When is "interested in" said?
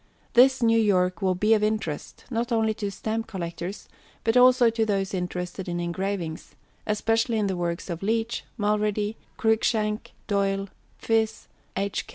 5.13-5.79